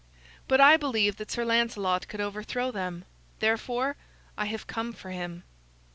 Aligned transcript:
But 0.47 0.59
I 0.59 0.77
believe 0.77 1.17
that 1.17 1.29
Sir 1.29 1.45
Lancelot 1.45 2.07
could 2.07 2.19
overthrow 2.21 2.71
them; 2.71 3.05
therefore, 3.37 3.97
I 4.35 4.45
have 4.45 4.65
come 4.65 4.93
for 4.93 5.11
him." 5.11 5.43